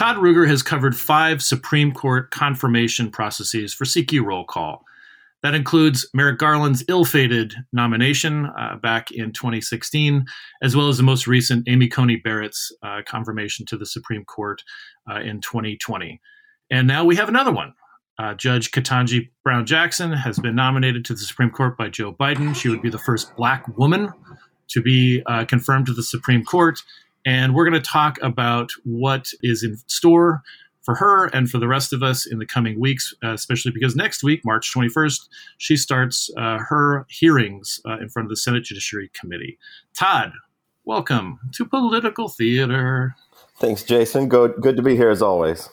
[0.00, 4.82] Todd Ruger has covered five Supreme Court confirmation processes for CQ roll call.
[5.42, 10.24] That includes Merrick Garland's ill fated nomination uh, back in 2016,
[10.62, 14.62] as well as the most recent Amy Coney Barrett's uh, confirmation to the Supreme Court
[15.06, 16.18] uh, in 2020.
[16.70, 17.74] And now we have another one.
[18.18, 22.56] Uh, Judge Ketanji Brown Jackson has been nominated to the Supreme Court by Joe Biden.
[22.56, 24.10] She would be the first black woman
[24.68, 26.80] to be uh, confirmed to the Supreme Court.
[27.30, 30.42] And we're going to talk about what is in store
[30.82, 33.94] for her and for the rest of us in the coming weeks, uh, especially because
[33.94, 38.64] next week, March 21st, she starts uh, her hearings uh, in front of the Senate
[38.64, 39.58] Judiciary Committee.
[39.96, 40.32] Todd,
[40.84, 43.14] welcome to Political Theater.
[43.60, 44.28] Thanks, Jason.
[44.28, 45.68] Good, good to be here as always.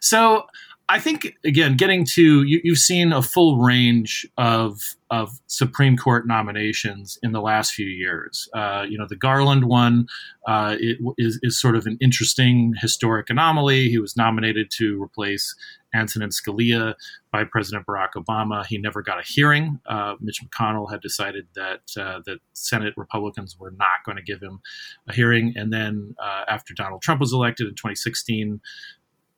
[0.00, 0.46] So,
[0.92, 4.78] I think again, getting to you, have seen a full range of
[5.10, 8.46] of Supreme Court nominations in the last few years.
[8.52, 10.06] Uh, you know, the Garland one
[10.46, 10.76] uh,
[11.16, 13.88] is, is sort of an interesting historic anomaly.
[13.88, 15.54] He was nominated to replace
[15.94, 16.94] Antonin Scalia
[17.32, 18.66] by President Barack Obama.
[18.66, 19.80] He never got a hearing.
[19.86, 24.42] Uh, Mitch McConnell had decided that uh, that Senate Republicans were not going to give
[24.42, 24.60] him
[25.08, 28.60] a hearing, and then uh, after Donald Trump was elected in 2016,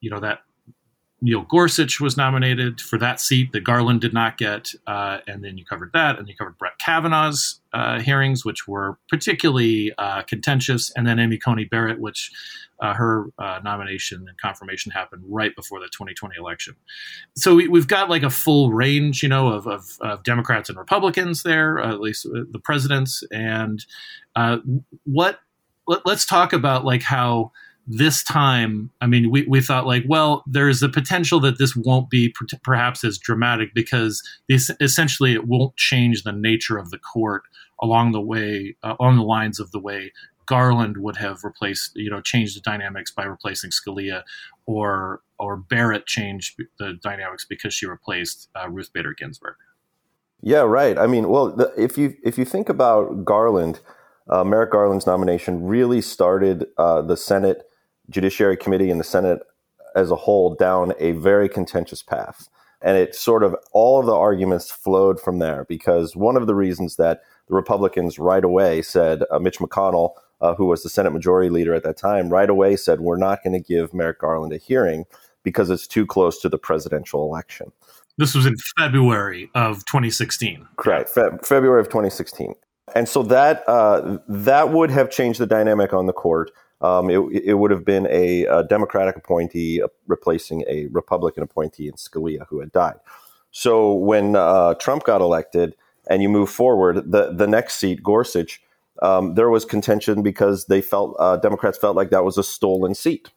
[0.00, 0.41] you know that
[1.25, 4.69] Neil Gorsuch was nominated for that seat that Garland did not get.
[4.86, 8.98] Uh, and then you covered that, and you covered Brett Kavanaugh's uh, hearings, which were
[9.08, 12.30] particularly uh, contentious, and then Amy Coney Barrett, which
[12.80, 16.77] uh, her uh, nomination and confirmation happened right before the 2020 election.
[17.39, 20.77] So we, have got like a full range, you know, of, of, of Democrats and
[20.77, 23.24] Republicans there, at least the presidents.
[23.33, 23.83] And
[24.36, 24.58] uh,
[25.05, 25.39] what
[25.86, 27.52] let, let's talk about like how
[27.86, 32.08] this time, I mean, we, we thought like, well, there's a potential that this won't
[32.08, 36.98] be per- perhaps as dramatic because this, essentially it won't change the nature of the
[36.98, 37.42] court
[37.83, 40.12] along the way, uh, along the lines of the way
[40.46, 44.23] Garland would have replaced, you know, changed the dynamics by replacing Scalia,
[44.67, 49.56] or or Barrett changed the dynamics because she replaced uh, Ruth Bader Ginsburg.
[50.42, 50.98] Yeah, right.
[50.98, 53.80] I mean, well, the, if you if you think about Garland,
[54.28, 57.64] uh, Merrick Garland's nomination really started uh, the Senate
[58.11, 59.41] Judiciary Committee and the Senate
[59.95, 62.48] as a whole down a very contentious path.
[62.83, 66.55] And it sort of all of the arguments flowed from there because one of the
[66.55, 70.11] reasons that the Republicans right away said, uh, Mitch McConnell,
[70.41, 73.42] uh, who was the Senate Majority Leader at that time, right away said, We're not
[73.42, 75.05] going to give Merrick Garland a hearing
[75.42, 77.73] because it's too close to the presidential election.
[78.19, 80.67] This was in February of 2016.
[80.77, 82.55] Correct, Fe- February of 2016.
[82.95, 86.51] And so that uh, that would have changed the dynamic on the court
[86.84, 91.89] um, it, it, would have been a, a Democratic appointee uh, replacing a Republican appointee
[91.89, 92.96] in Scalia who had died.
[93.50, 95.77] So when uh, Trump got elected
[96.11, 98.61] and you move forward, the, the next seat, Gorsuch,
[99.00, 102.94] um, there was contention because they felt uh, Democrats felt like that was a stolen
[102.94, 103.30] seat,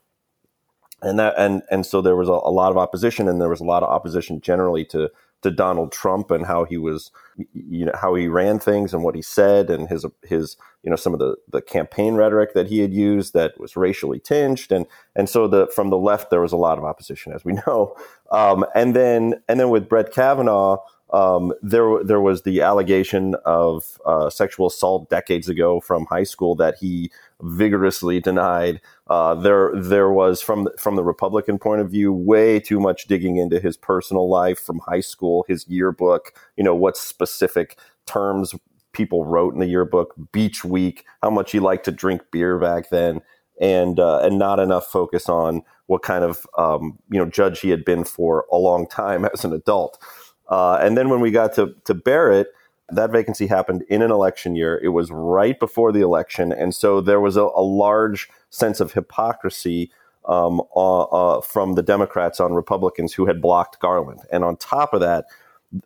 [1.01, 3.59] and that and and so there was a, a lot of opposition, and there was
[3.59, 5.09] a lot of opposition generally to
[5.43, 7.11] to Donald Trump and how he was,
[7.53, 10.95] you know, how he ran things and what he said and his his you know
[10.95, 14.85] some of the the campaign rhetoric that he had used that was racially tinged and
[15.15, 17.95] and so the from the left there was a lot of opposition as we know,
[18.31, 20.77] um, and then and then with Brett Kavanaugh.
[21.11, 26.55] Um, there, there was the allegation of uh, sexual assault decades ago from high school
[26.55, 28.81] that he vigorously denied.
[29.07, 33.37] Uh, there, there was from from the Republican point of view, way too much digging
[33.37, 36.33] into his personal life from high school, his yearbook.
[36.57, 38.53] You know what specific terms
[38.97, 42.89] people wrote in the yearbook, beach week, how much he liked to drink beer back
[42.89, 43.21] then,
[43.61, 47.69] and uh, and not enough focus on what kind of um, you know judge he
[47.69, 49.97] had been for a long time as an adult.
[50.49, 52.47] Uh, and then when we got to to Barrett,
[52.89, 54.79] that vacancy happened in an election year.
[54.81, 58.93] It was right before the election, and so there was a, a large sense of
[58.93, 59.91] hypocrisy
[60.25, 64.21] um, uh, uh, from the Democrats on Republicans who had blocked Garland.
[64.31, 65.25] And on top of that,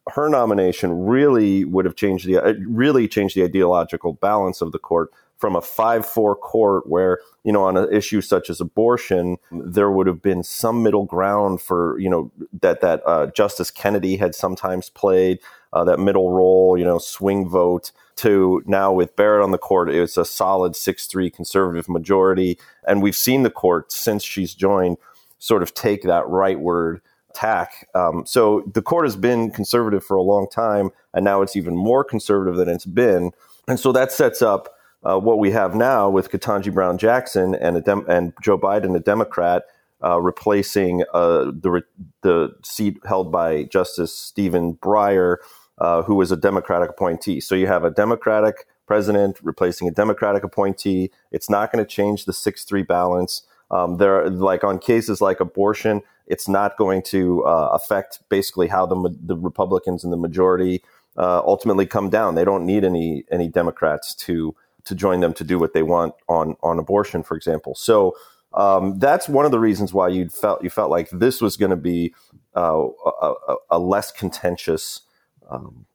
[0.10, 4.80] her nomination really would have changed the uh, really changed the ideological balance of the
[4.80, 9.91] court from a 5-4 court where you know on an issue such as abortion there
[9.91, 14.35] would have been some middle ground for you know that that uh, justice kennedy had
[14.35, 15.39] sometimes played
[15.73, 19.89] uh, that middle role you know swing vote to now with barrett on the court
[19.89, 22.57] it's a solid 6-3 conservative majority.
[22.88, 24.97] And we've seen the court since she's joined
[25.39, 27.01] sort of take that rightward
[27.33, 27.88] tack.
[27.95, 31.75] Um, so the court has been conservative for a long time and now it's even
[31.75, 33.31] more conservative than it's been.
[33.67, 37.83] And so that sets up uh, what we have now with Ketanji Brown Jackson and
[37.83, 39.63] Dem- and Joe Biden, a Democrat,
[40.03, 41.83] uh, replacing uh, the
[42.21, 45.38] the seat held by Justice Stephen Breyer,
[45.80, 47.39] uh, who was a Democratic appointee.
[47.39, 51.12] So you have a Democratic president replacing a Democratic appointee.
[51.31, 53.44] It's not going to change the six three balance.
[53.71, 58.86] Um, there, like on cases like abortion, it's not going to uh, affect basically how
[58.86, 60.83] the the Republicans in the majority
[61.18, 62.36] uh, ultimately come down.
[62.36, 64.56] They don't need any any Democrats to
[64.86, 67.75] to join them to do what they want on on abortion, for example.
[67.75, 68.16] So
[68.54, 71.69] um, that's one of the reasons why you felt you felt like this was going
[71.69, 72.13] to be
[72.56, 72.88] uh,
[73.22, 75.01] a, a, less contentious
[75.50, 75.86] um,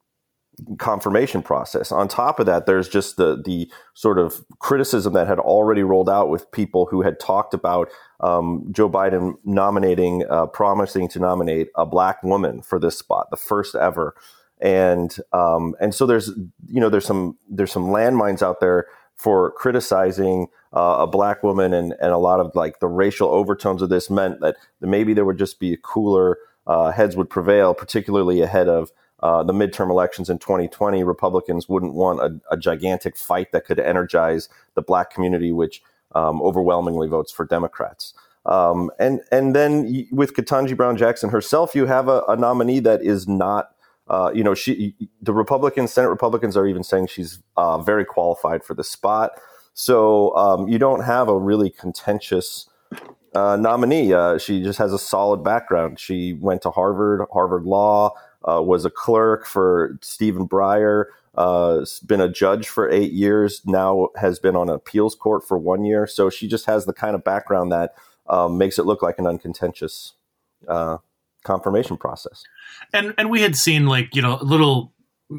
[0.79, 1.93] confirmation process.
[1.93, 6.09] On top of that, there's just the the sort of criticism that had already rolled
[6.09, 7.91] out with people who had talked about
[8.21, 13.37] um, Joe Biden nominating, uh, promising to nominate a black woman for this spot, the
[13.37, 14.15] first ever
[14.61, 16.29] and um, and so there's
[16.67, 18.87] you know there's some there's some landmines out there
[19.17, 23.82] for criticizing uh, a black woman and and a lot of like the racial overtones
[23.82, 27.75] of this meant that maybe there would just be a cooler uh, heads would prevail,
[27.75, 31.03] particularly ahead of uh, the midterm elections in 2020.
[31.05, 35.82] Republicans wouldn't want a, a, gigantic fight that could energize the black community, which
[36.14, 38.14] um, overwhelmingly votes for Democrats.
[38.44, 43.03] Um, and and then with Ketanji Brown Jackson herself, you have a, a nominee that
[43.03, 43.70] is not
[44.08, 48.64] uh, you know, she the Republicans, Senate Republicans are even saying she's uh, very qualified
[48.64, 49.32] for the spot.
[49.75, 52.69] So um, you don't have a really contentious
[53.35, 54.12] uh, nominee.
[54.12, 55.99] Uh, she just has a solid background.
[55.99, 58.14] She went to Harvard, Harvard Law,
[58.49, 61.06] uh, was a clerk for Stephen Breyer,
[62.06, 66.06] been a judge for eight years, now has been on appeals court for one year.
[66.06, 67.94] So she just has the kind of background that
[68.29, 70.14] um, makes it look like an uncontentious
[71.46, 72.43] confirmation process.
[72.93, 74.93] And and we had seen like you know little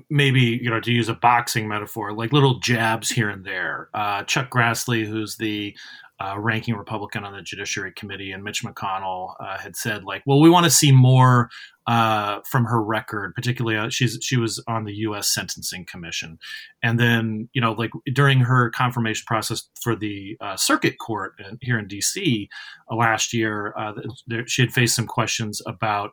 [0.09, 3.89] maybe you know to use a boxing metaphor like little jabs here and there.
[3.93, 5.75] Uh, Chuck Grassley, who's the
[6.19, 10.39] uh, ranking Republican on the Judiciary Committee, and Mitch McConnell uh, had said, like, well,
[10.39, 11.49] we want to see more
[11.87, 15.33] uh, from her record, particularly uh, she's she was on the U.S.
[15.33, 16.37] Sentencing Commission,
[16.83, 21.57] and then you know, like during her confirmation process for the uh, Circuit Court in,
[21.61, 22.49] here in D.C.
[22.91, 23.73] Uh, last year,
[24.27, 26.11] there, she had faced some questions about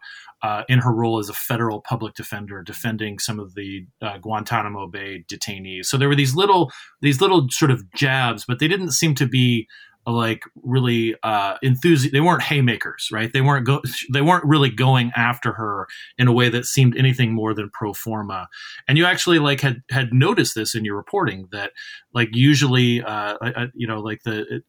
[0.69, 3.87] in her role as a federal public defender defending some of the
[4.21, 5.87] Guantanamo Bay detainees.
[5.87, 6.71] So there were these little
[7.01, 9.67] these little sort of jabs, but they didn't seem to be
[10.07, 13.33] like really uh enthusi- they weren't haymakers right?
[13.33, 15.87] They weren't go- they weren't really going after her
[16.19, 18.49] in a way that seemed anything more than pro forma.
[18.89, 21.73] And you actually like had had noticed this in your reporting that
[22.13, 24.63] like usually uh, uh you know like the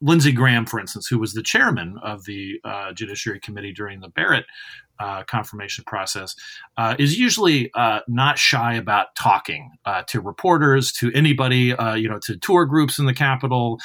[0.00, 4.08] Lindsey Graham, for instance, who was the chairman of the uh, Judiciary Committee during the
[4.08, 4.46] Barrett
[5.00, 6.34] uh, confirmation process,
[6.76, 12.08] uh, is usually uh, not shy about talking uh, to reporters, to anybody, uh, you
[12.08, 13.78] know, to tour groups in the Capitol,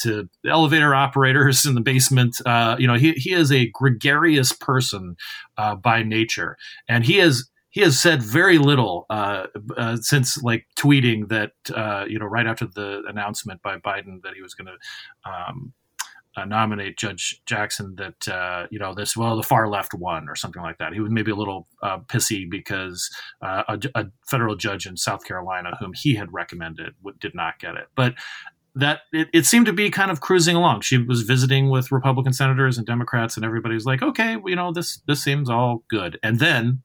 [0.00, 2.36] to elevator operators in the basement.
[2.78, 5.16] you know, he, he is a gregarious person
[5.82, 6.56] by nature,
[6.88, 12.04] and he is he has said very little uh, uh, since like tweeting that uh,
[12.08, 15.72] you know right after the announcement by Biden that he was going to um,
[16.36, 20.36] uh, nominate Judge Jackson that uh, you know this well the far left won or
[20.36, 20.92] something like that.
[20.92, 23.10] He was maybe a little uh, pissy because
[23.42, 27.88] a, a, federal judge in South Carolina whom he had recommended did not get it,
[27.94, 28.14] but.
[28.76, 30.80] That it, it seemed to be kind of cruising along.
[30.80, 34.72] She was visiting with Republican senators and Democrats, and everybody was like, "Okay, you know
[34.72, 36.82] this this seems all good." And then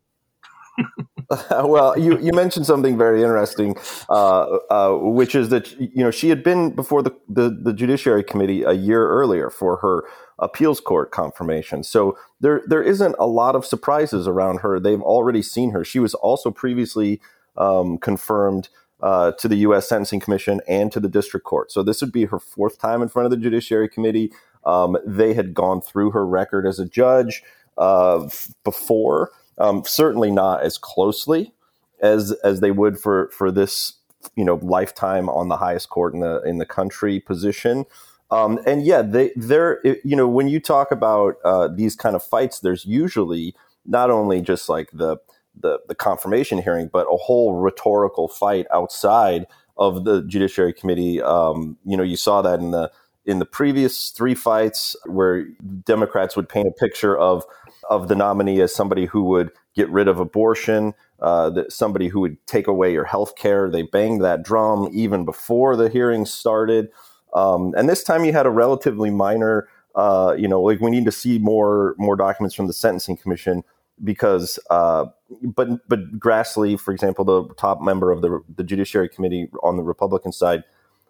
[1.51, 3.77] well, you, you mentioned something very interesting,
[4.09, 8.24] uh, uh, which is that you know she had been before the, the, the Judiciary
[8.24, 10.03] Committee a year earlier for her
[10.39, 11.83] appeals court confirmation.
[11.83, 14.79] So there there isn't a lot of surprises around her.
[14.79, 15.83] They've already seen her.
[15.83, 17.21] She was also previously
[17.57, 18.69] um, confirmed
[19.01, 19.88] uh, to the U.S.
[19.88, 21.71] Sentencing Commission and to the District Court.
[21.71, 24.31] So this would be her fourth time in front of the Judiciary Committee.
[24.65, 27.43] Um, they had gone through her record as a judge
[27.77, 28.27] uh,
[28.63, 29.31] before.
[29.60, 31.54] Um, certainly not as closely
[32.01, 33.94] as as they would for for this
[34.36, 37.86] you know lifetime on the highest court in the in the country position.
[38.32, 42.24] Um, and yeah, they they're you know when you talk about uh, these kind of
[42.24, 45.18] fights, there's usually not only just like the
[45.60, 49.46] the, the confirmation hearing, but a whole rhetorical fight outside
[49.78, 51.22] of the Judiciary Committee.
[51.22, 52.92] Um, you know, you saw that in the
[53.29, 55.45] in the previous three fights where
[55.86, 57.45] Democrats would paint a picture of
[57.89, 62.19] of the nominee as somebody who would get rid of abortion, uh, that somebody who
[62.19, 63.69] would take away your health care.
[63.69, 66.89] They banged that drum even before the hearings started.
[67.33, 71.05] Um, and this time you had a relatively minor, uh, you know, like we need
[71.05, 73.63] to see more more documents from the Sentencing Commission
[74.03, 75.05] because, uh,
[75.43, 79.83] but but Grassley, for example, the top member of the the Judiciary Committee on the
[79.83, 80.63] Republican side,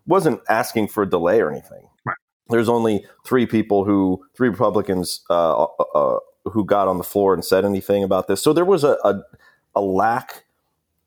[0.09, 1.87] wasn't asking for a delay or anything.
[2.03, 2.17] Right.
[2.49, 7.33] There's only three people who, three Republicans uh, uh, uh, who got on the floor
[7.33, 8.41] and said anything about this.
[8.41, 9.21] So there was a, a,
[9.75, 10.45] a lack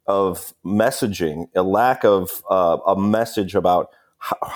[0.07, 3.91] of messaging, a lack of uh, a message about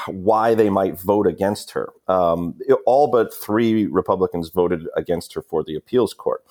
[0.06, 1.92] why they might vote against her.
[2.06, 6.44] Um, it, all but three Republicans voted against her for the appeals court.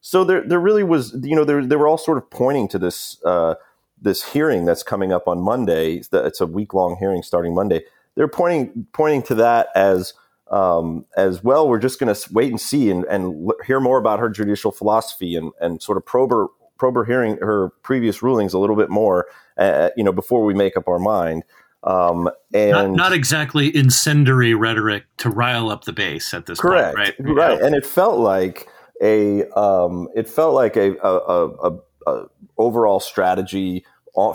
[0.00, 3.22] So there, there really was, you know, they were all sort of pointing to this
[3.24, 3.54] uh,
[4.02, 6.02] this hearing that's coming up on Monday.
[6.12, 7.84] It's a week long hearing starting Monday.
[8.14, 10.12] They're pointing pointing to that as
[10.50, 11.68] um, as well.
[11.68, 15.34] We're just going to wait and see and, and hear more about her judicial philosophy
[15.34, 18.90] and, and sort of probe her, probe her hearing her previous rulings a little bit
[18.90, 21.42] more, uh, you know, before we make up our mind.
[21.84, 26.96] Um, and not, not, exactly incendiary rhetoric to rile up the base at this correct,
[26.96, 27.34] point, right?
[27.34, 27.66] Right, yeah.
[27.66, 28.68] and it felt like
[29.02, 32.24] a um, it felt like a, a, a, a
[32.56, 33.84] overall strategy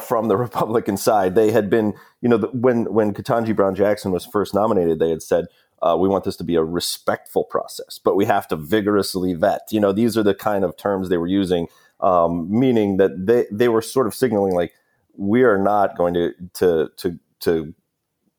[0.02, 1.36] from the Republican side.
[1.36, 5.22] They had been, you know, when when Ketanji Brown Jackson was first nominated, they had
[5.22, 5.46] said
[5.82, 9.62] uh, we want this to be a respectful process, but we have to vigorously vet.
[9.72, 11.68] You know, these are the kind of terms they were using,
[12.00, 14.74] um, meaning that they they were sort of signaling like
[15.16, 17.74] we are not going to to to to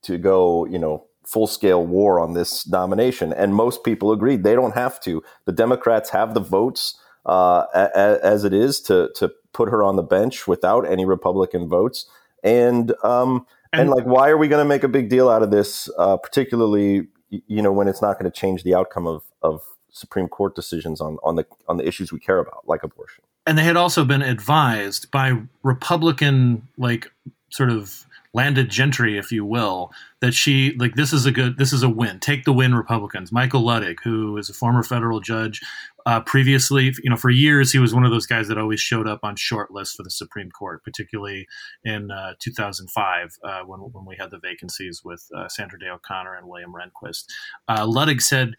[0.03, 3.33] to go, you know, full scale war on this nomination.
[3.33, 5.23] And most people agreed they don't have to.
[5.45, 10.03] The Democrats have the votes uh, as it is to to put her on the
[10.05, 12.07] bench without any Republican votes.
[12.45, 15.43] And um, and, and like, why are we going to make a big deal out
[15.43, 19.23] of this, uh, particularly you know when it's not going to change the outcome of
[19.43, 19.61] of
[19.91, 23.25] Supreme Court decisions on on the on the issues we care about, like abortion?
[23.47, 27.11] And they had also been advised by Republican like
[27.51, 31.73] sort of landed gentry, if you will, that she like this is a good this
[31.73, 32.21] is a win.
[32.21, 33.33] Take the win, Republicans.
[33.33, 35.61] Michael Luttig, who is a former federal judge,
[36.07, 39.07] uh, previously, you know, for years he was one of those guys that always showed
[39.07, 41.47] up on short lists for the Supreme Court, particularly
[41.85, 46.35] in uh, 2005 uh, when when we had the vacancies with uh, Sandra Day O'Connor
[46.35, 47.25] and William Rehnquist.
[47.69, 48.55] Uh, Luttig said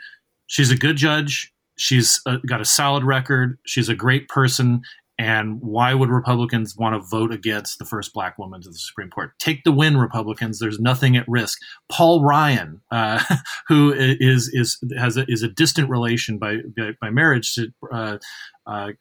[0.48, 1.54] she's a good judge.
[1.78, 3.58] She's uh, got a solid record.
[3.66, 4.82] She's a great person,
[5.20, 9.10] and why would Republicans want to vote against the first black woman to the Supreme
[9.10, 9.32] Court?
[9.38, 10.60] Take the win, Republicans.
[10.60, 11.60] There's nothing at risk.
[11.92, 13.22] Paul Ryan, uh,
[13.68, 16.60] who is is has a, is a distant relation by
[17.02, 18.18] by, marriage to uh,
[18.66, 18.92] uh,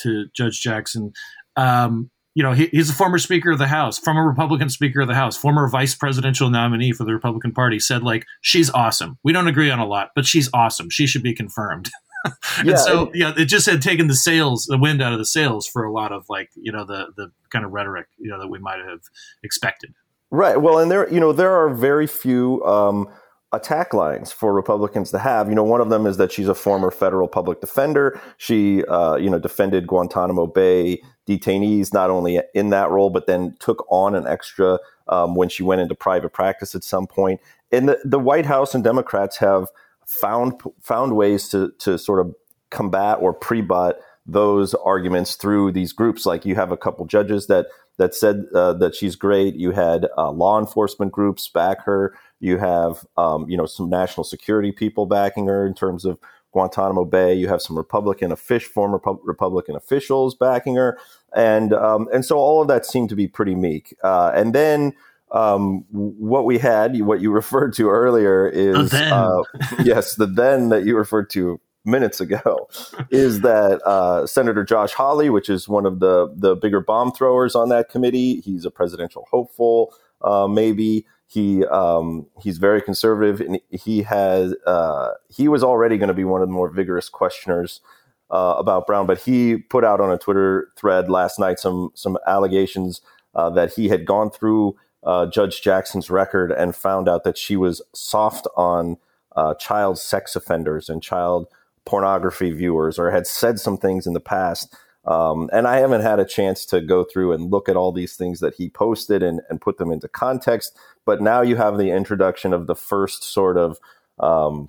[0.00, 1.12] to Judge Jackson.
[1.54, 5.08] Um, you know, he, he's a former Speaker of the House, former Republican Speaker of
[5.08, 7.78] the House, former Vice Presidential nominee for the Republican Party.
[7.78, 9.16] Said like, she's awesome.
[9.22, 10.90] We don't agree on a lot, but she's awesome.
[10.90, 11.90] She should be confirmed.
[12.58, 15.24] and yeah, so yeah, it just had taken the sails, the wind out of the
[15.24, 18.38] sails for a lot of like you know the the kind of rhetoric you know
[18.38, 19.00] that we might have
[19.42, 19.94] expected.
[20.30, 20.60] Right.
[20.60, 22.64] Well, and there you know there are very few.
[22.64, 23.08] Um,
[23.52, 25.48] attack lines for Republicans to have.
[25.48, 28.20] You know, one of them is that she's a former federal public defender.
[28.36, 33.56] She, uh, you know, defended Guantanamo Bay detainees not only in that role, but then
[33.58, 37.40] took on an extra um, when she went into private practice at some point.
[37.72, 39.68] And the, the White House and Democrats have
[40.08, 42.34] found found ways to to sort of
[42.70, 46.24] combat or pre-butt those arguments through these groups.
[46.24, 47.66] Like you have a couple judges that
[47.98, 49.54] that said uh, that she's great.
[49.56, 52.14] You had uh, law enforcement groups back her.
[52.40, 56.18] You have um, you know some national security people backing her in terms of
[56.52, 57.34] Guantanamo Bay.
[57.34, 60.98] You have some Republican official, former Republican officials backing her,
[61.34, 63.94] and um, and so all of that seemed to be pretty meek.
[64.02, 64.94] Uh, and then
[65.30, 69.42] um, what we had, what you referred to earlier, is uh,
[69.82, 72.68] yes, the then that you referred to minutes ago,
[73.10, 77.54] is that uh, Senator Josh Hawley, which is one of the the bigger bomb throwers
[77.54, 81.06] on that committee, he's a presidential hopeful, uh, maybe.
[81.30, 86.24] He um, he's very conservative, and he has uh, he was already going to be
[86.24, 87.82] one of the more vigorous questioners
[88.30, 92.16] uh, about Brown, but he put out on a Twitter thread last night some some
[92.26, 93.02] allegations
[93.34, 94.76] uh, that he had gone through
[95.08, 98.98] uh, Judge Jackson's record and found out that she was soft on
[99.34, 101.46] uh, child sex offenders and child
[101.86, 104.76] pornography viewers, or had said some things in the past.
[105.06, 108.16] Um, and I haven't had a chance to go through and look at all these
[108.16, 110.76] things that he posted and, and put them into context.
[111.06, 113.78] But now you have the introduction of the first sort of
[114.20, 114.68] um,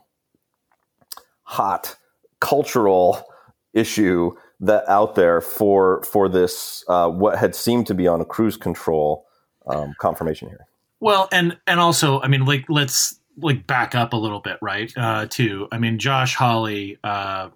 [1.44, 1.98] hot
[2.40, 3.26] cultural
[3.74, 4.32] issue
[4.62, 8.56] that out there for for this uh, what had seemed to be on a cruise
[8.56, 9.26] control
[9.70, 10.66] um, confirmation hearing.
[11.00, 14.92] Well, and and also, I mean, like let's like back up a little bit, right?
[14.98, 15.68] Uh, too.
[15.72, 17.50] I mean, Josh Hawley, uh,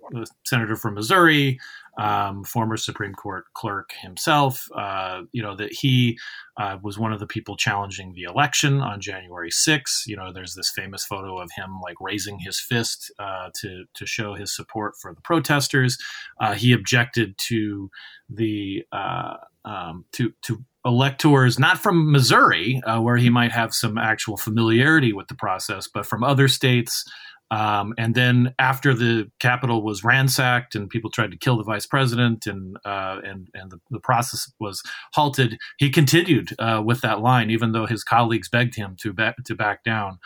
[0.46, 1.60] senator from Missouri,
[1.98, 4.68] um, former Supreme Court clerk himself.
[4.76, 6.18] Uh, you know that he
[6.58, 10.06] uh, was one of the people challenging the election on January 6th.
[10.08, 14.06] You know, there's this famous photo of him like raising his fist uh, to to
[14.06, 15.98] show his support for the protesters.
[16.40, 17.90] Uh, he objected to
[18.30, 23.98] the uh, um, to to electors not from Missouri, uh, where he might have some
[23.98, 27.06] actual familiarity with the process, but from other states.
[27.52, 31.86] Um, and then after the Capitol was ransacked and people tried to kill the vice
[31.86, 34.82] president and uh, and and the, the, process was
[35.14, 39.36] halted, he continued uh, with that line, even though his colleagues begged him to back
[39.46, 40.18] to back down.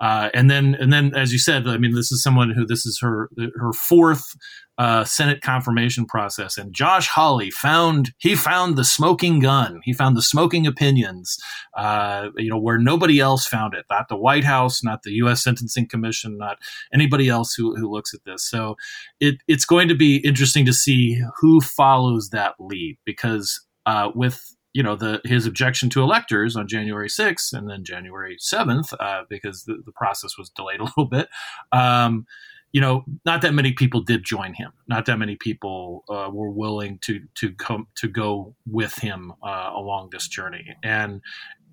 [0.00, 2.86] Uh, and then, and then, as you said, I mean, this is someone who this
[2.86, 4.36] is her her fourth
[4.78, 9.80] uh, Senate confirmation process, and Josh Hawley found he found the smoking gun.
[9.84, 11.38] He found the smoking opinions,
[11.76, 13.86] uh, you know, where nobody else found it.
[13.90, 15.42] Not the White House, not the U.S.
[15.42, 16.58] Sentencing Commission, not
[16.92, 18.48] anybody else who who looks at this.
[18.48, 18.76] So,
[19.20, 24.56] it it's going to be interesting to see who follows that lead because uh, with
[24.76, 29.22] you know the his objection to electors on January 6th and then January 7th uh,
[29.30, 31.28] because the, the process was delayed a little bit.
[31.72, 32.26] Um,
[32.72, 34.72] you know, not that many people did join him.
[34.86, 39.70] Not that many people uh, were willing to to come to go with him uh,
[39.74, 41.22] along this journey, and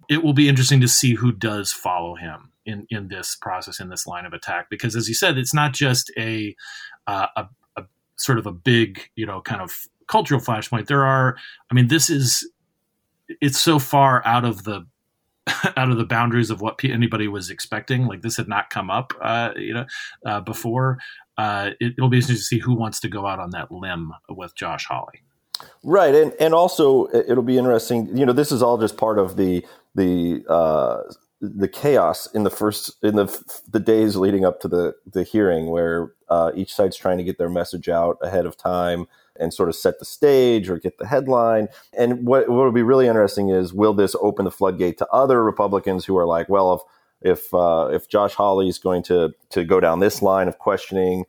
[0.10, 3.90] it will be interesting to see who does follow him in in this process in
[3.90, 4.70] this line of attack.
[4.70, 6.56] Because as you said, it's not just a
[7.08, 7.48] uh, a,
[7.78, 7.84] a
[8.18, 9.72] sort of a big you know kind of
[10.08, 10.88] cultural flashpoint.
[10.88, 11.36] There are,
[11.72, 12.50] I mean, this is
[13.42, 14.86] it's so far out of the
[15.78, 18.08] out of the boundaries of what anybody was expecting.
[18.08, 19.86] Like this had not come up, uh, you know,
[20.26, 21.00] uh, before.
[21.38, 24.12] Uh, it, will be interesting to see who wants to go out on that limb
[24.30, 25.24] with Josh Hawley.
[25.84, 28.16] Right, and and also it'll be interesting.
[28.16, 31.02] You know, this is all just part of the the uh,
[31.42, 35.68] the chaos in the first in the the days leading up to the the hearing,
[35.68, 39.08] where uh, each side's trying to get their message out ahead of time
[39.40, 41.68] and sort of set the stage or get the headline.
[41.98, 45.44] And what, what would be really interesting is will this open the floodgate to other
[45.44, 46.82] Republicans who are like, well, if
[47.24, 51.25] if uh, if Josh Hawley is going to to go down this line of questioning,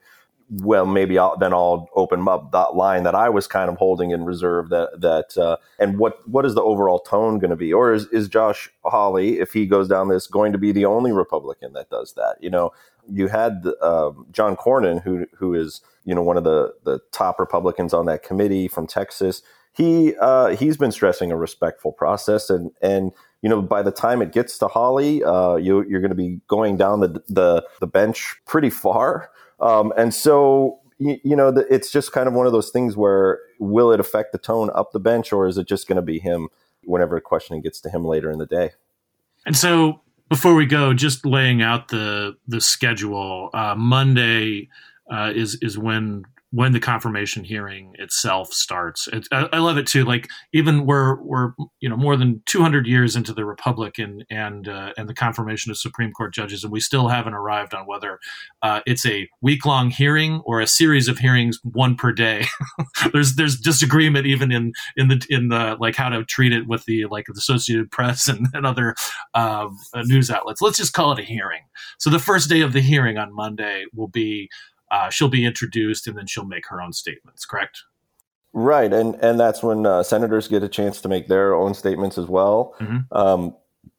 [0.62, 4.10] well, maybe I'll, then I'll open up that line that I was kind of holding
[4.10, 4.68] in reserve.
[4.68, 7.72] That that uh, and what what is the overall tone going to be?
[7.72, 11.12] Or is is Josh Hawley, if he goes down this, going to be the only
[11.12, 12.36] Republican that does that?
[12.40, 12.72] You know,
[13.10, 17.38] you had um, John Cornyn, who who is you know one of the the top
[17.38, 19.42] Republicans on that committee from Texas.
[19.72, 23.12] He uh, he's been stressing a respectful process, and and
[23.42, 26.40] you know by the time it gets to Hawley, uh, you, are going to be
[26.48, 31.66] going down the the, the bench pretty far, um, and so you, you know the,
[31.72, 34.92] it's just kind of one of those things where will it affect the tone up
[34.92, 36.48] the bench, or is it just going to be him
[36.84, 38.72] whenever a questioning gets to him later in the day?
[39.46, 43.50] And so before we go, just laying out the the schedule.
[43.52, 44.68] Uh, Monday
[45.10, 49.08] uh, is is when when the confirmation hearing itself starts.
[49.08, 50.04] It, I, I, love it too.
[50.04, 54.68] Like even we're we're you know more than 200 years into the republic and and
[54.68, 58.20] uh, and the confirmation of Supreme Court judges, and we still haven't arrived on whether
[58.62, 62.46] uh, it's a week long hearing or a series of hearings, one per day.
[63.12, 66.84] there's there's disagreement even in in the in the like how to treat it with
[66.84, 68.94] the like the Associated Press and, and other
[69.34, 69.68] uh,
[70.04, 70.62] news outlets.
[70.62, 71.62] Let's just call it a hearing.
[71.98, 74.48] So the first day of the hearing on Monday will be
[74.90, 77.44] uh, she'll be introduced and then she'll make her own statements.
[77.44, 77.82] Correct?
[78.52, 82.16] Right, and and that's when uh, senators get a chance to make their own statements
[82.18, 82.76] as well.
[82.80, 83.16] Mm-hmm.
[83.16, 83.56] Um,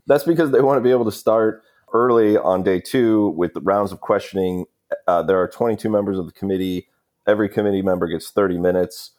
[0.07, 3.59] that's because they want to be able to start early on day two with the
[3.61, 4.65] rounds of questioning.
[5.07, 6.87] Uh, there are 22 members of the committee.
[7.27, 9.11] Every committee member gets 30 minutes.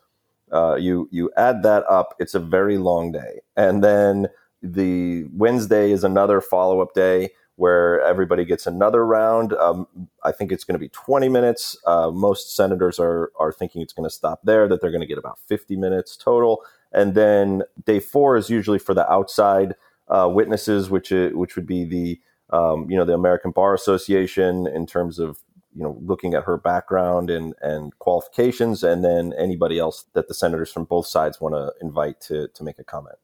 [0.51, 4.29] Uh, you you add that up, it's a very long day, and then
[4.63, 9.53] the Wednesday is another follow up day where everybody gets another round.
[9.55, 9.89] Um,
[10.23, 11.77] I think it's going to be 20 minutes.
[11.87, 14.69] Uh, most senators are are thinking it's going to stop there.
[14.69, 18.79] That they're going to get about 50 minutes total, and then day four is usually
[18.79, 19.75] for the outside
[20.09, 24.67] uh, witnesses, which is, which would be the um, you know the American Bar Association
[24.67, 25.39] in terms of
[25.75, 30.35] you know looking at her background and and qualifications, and then anybody else that the
[30.35, 33.17] senators from both sides want to invite to to make a comment.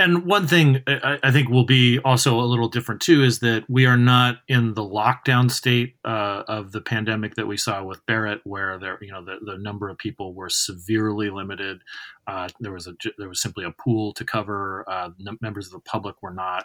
[0.00, 3.84] And one thing I, think will be also a little different too is that we
[3.84, 8.40] are not in the lockdown state uh, of the pandemic that we saw with Barrett,
[8.44, 11.82] where there, you know, the, the number of people were severely limited.
[12.26, 14.84] Uh, there was a there was simply a pool to cover.
[14.88, 16.64] Uh, members of the public were not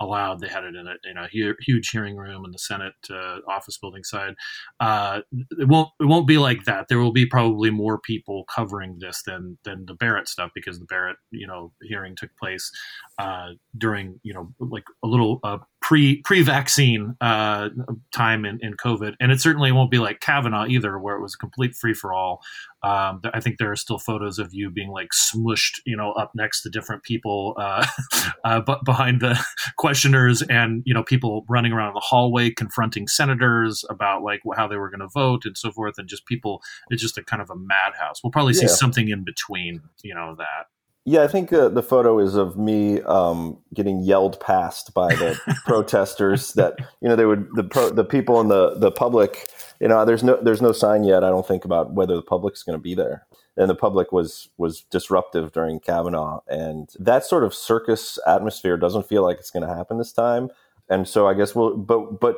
[0.00, 0.40] allowed.
[0.40, 1.28] They had it in a, in a
[1.60, 4.34] huge hearing room in the Senate uh, office building side.
[4.80, 5.20] Uh,
[5.58, 6.88] it won't it won't be like that.
[6.88, 10.86] There will be probably more people covering this than than the Barrett stuff because the
[10.86, 12.70] Barrett you know hearing took place
[13.18, 15.40] uh, during you know like a little
[15.86, 17.68] pre pre vaccine uh,
[18.12, 21.34] time in, in COVID, and it certainly won't be like Kavanaugh either, where it was
[21.34, 22.42] a complete free for all.
[22.82, 26.32] Um, I think there are still photos of you being like smushed, you know, up
[26.34, 27.86] next to different people, uh,
[28.44, 29.40] uh, but behind the
[29.76, 34.76] questioners, and you know, people running around the hallway confronting senators about like how they
[34.76, 36.60] were going to vote and so forth, and just people.
[36.90, 38.24] It's just a kind of a madhouse.
[38.24, 38.72] We'll probably see yeah.
[38.72, 40.66] something in between, you know, that.
[41.08, 45.38] Yeah, I think uh, the photo is of me um, getting yelled past by the
[45.64, 46.52] protesters.
[46.54, 49.48] That you know they would the pro, the people in the the public.
[49.80, 51.22] You know, there's no there's no sign yet.
[51.22, 53.24] I don't think about whether the public's going to be there.
[53.56, 59.06] And the public was was disruptive during Kavanaugh, and that sort of circus atmosphere doesn't
[59.08, 60.50] feel like it's going to happen this time.
[60.88, 62.36] And so I guess we'll, but but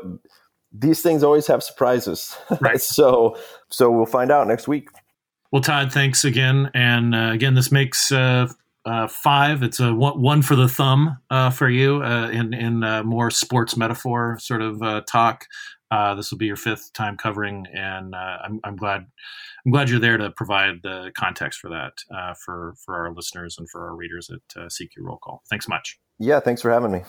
[0.73, 2.37] these things always have surprises.
[2.61, 2.81] Right.
[2.83, 3.39] so
[3.71, 4.91] so we'll find out next week.
[5.51, 6.71] Well, Todd, thanks again.
[6.75, 8.49] And uh, again, this makes uh,
[8.85, 9.63] uh, five.
[9.63, 13.31] It's a one, one for the thumb uh, for you uh, in, in uh, more
[13.31, 15.47] sports metaphor sort of talk.
[16.17, 19.07] this will be your fifth time covering, and I'm, I'm, glad
[19.65, 21.93] I'm glad you're there to provide the context for that
[22.45, 25.43] for for our listeners and for our readers at CQ Roll Call.
[25.49, 25.99] Thanks much.
[26.19, 27.03] Yeah, thanks for having me.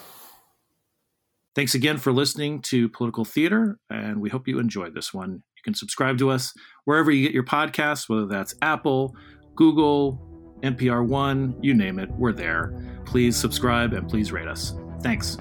[1.55, 5.43] Thanks again for listening to Political Theater, and we hope you enjoyed this one.
[5.59, 6.53] You can subscribe to us
[6.85, 9.15] wherever you get your podcasts, whether that's Apple,
[9.55, 10.25] Google,
[10.63, 12.73] NPR One, you name it, we're there.
[13.05, 14.73] Please subscribe and please rate us.
[15.01, 15.37] Thanks.